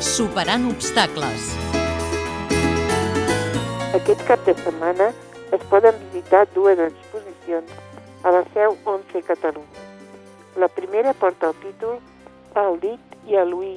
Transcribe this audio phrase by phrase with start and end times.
[0.00, 1.44] Superant obstacles.
[3.96, 5.06] Aquest cap de setmana
[5.56, 7.72] es poden visitar dues exposicions
[8.22, 9.86] a la seu 11 Catalunya.
[10.60, 11.96] La primera porta el títol
[12.60, 13.72] El dit i a l'uí,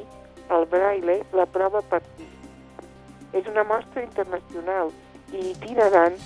[0.52, 2.28] el braille, la prova per si.
[3.32, 4.92] És una mostra internacional
[5.32, 6.20] i itinerant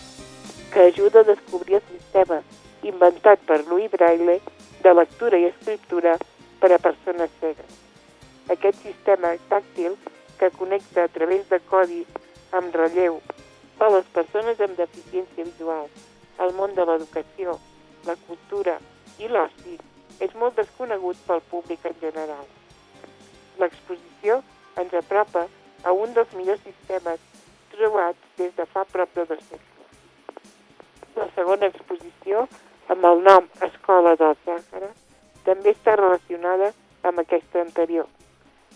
[0.74, 2.42] que ajuda a descobrir el sistema
[2.82, 4.42] inventat per Louis Braille
[4.82, 6.18] de lectura i escriptura
[6.60, 7.93] per a persones cegues.
[8.52, 9.96] Aquest sistema tàctil
[10.40, 12.08] que connecta a través de codis
[12.52, 13.22] amb relleu
[13.80, 15.88] a les persones amb deficiència visual,
[16.44, 17.56] al món de l'educació,
[18.08, 18.78] la cultura
[19.20, 19.78] i l'oci
[20.24, 22.46] és molt desconegut pel públic en general.
[23.60, 24.42] L'exposició
[24.82, 25.46] ens apropa
[25.84, 27.20] a un dels millors sistemes
[27.74, 29.72] trobats des de fa prop de dos segles.
[31.16, 32.48] La segona exposició,
[32.90, 34.92] amb el nom Escola del Sàhara,
[35.48, 36.72] també està relacionada
[37.04, 38.08] amb aquesta anterior.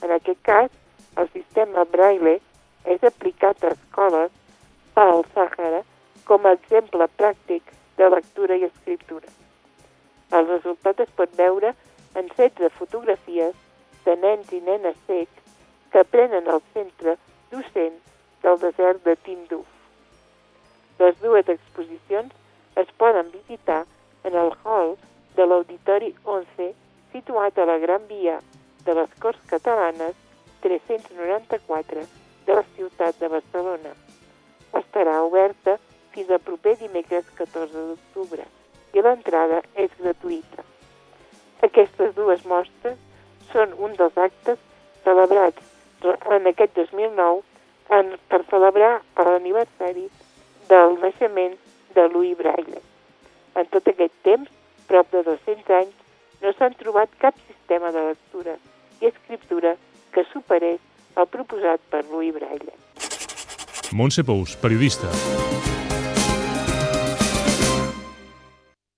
[0.02, 0.70] En aquest cas,
[1.18, 2.40] el sistema Braille
[2.86, 4.32] és aplicat a escoles
[4.96, 5.82] al Sàhara
[6.30, 9.30] com a exemple pràctic de lectura i escriptura.
[10.38, 11.74] El resultat es pot veure
[12.20, 13.56] en 16 fotografies
[14.06, 15.56] de nens i nenes cecs
[15.92, 17.16] que aprenen al centre
[17.52, 17.98] docent
[18.44, 19.68] del desert de Tinduf.
[21.00, 22.34] Les dues exposicions
[22.84, 23.86] es poden visitar
[24.24, 24.96] en el hall
[25.38, 26.72] de l'Auditori 11
[27.14, 28.40] situat a la Gran Via
[28.88, 30.16] de les Corts Catalanes
[30.62, 32.04] 394
[32.46, 33.92] de la ciutat de Barcelona.
[34.80, 35.76] Estarà oberta
[36.14, 38.46] fins al proper dimecres 14 d'octubre
[38.96, 40.64] i l'entrada és gratuïta.
[41.68, 42.96] Aquestes dues mostres
[43.52, 44.64] són un dels actes
[45.04, 47.44] celebrats en aquest 2009
[48.00, 48.94] en, per celebrar
[49.28, 50.08] l'aniversari
[50.72, 51.60] del naixement
[52.00, 52.80] de Louis Braille.
[53.60, 54.50] En tot aquest temps,
[54.88, 56.02] prop de 200 anys,
[56.40, 58.58] no s'han trobat cap sistema de lectura
[59.02, 59.76] i escriptura
[60.14, 60.80] que superés
[61.18, 62.74] el proposat per Louis Braille.
[63.92, 65.47] Montse Pous, periodista.